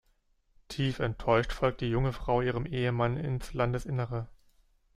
Tief 0.67 0.97
enttäuscht 0.99 1.53
folgt 1.53 1.79
die 1.81 1.85
junge 1.91 2.11
Frau 2.11 2.41
ihrem 2.41 2.65
Ehemann 2.65 3.17
ins 3.17 3.53
Landesinnere. 3.53 4.27